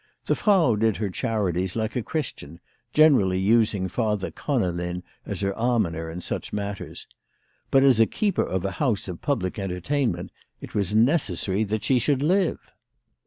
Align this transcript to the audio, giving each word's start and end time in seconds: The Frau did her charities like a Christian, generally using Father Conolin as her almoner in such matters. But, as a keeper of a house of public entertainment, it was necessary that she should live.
The 0.25 0.33
Frau 0.33 0.73
did 0.75 0.97
her 0.97 1.11
charities 1.11 1.75
like 1.75 1.95
a 1.95 2.01
Christian, 2.01 2.59
generally 2.91 3.37
using 3.37 3.87
Father 3.87 4.31
Conolin 4.31 5.03
as 5.27 5.41
her 5.41 5.53
almoner 5.55 6.09
in 6.09 6.21
such 6.21 6.51
matters. 6.51 7.05
But, 7.69 7.83
as 7.83 7.99
a 7.99 8.07
keeper 8.07 8.43
of 8.43 8.65
a 8.65 8.71
house 8.71 9.07
of 9.07 9.21
public 9.21 9.59
entertainment, 9.59 10.31
it 10.59 10.73
was 10.73 10.95
necessary 10.95 11.63
that 11.65 11.83
she 11.83 11.99
should 11.99 12.23
live. 12.23 12.57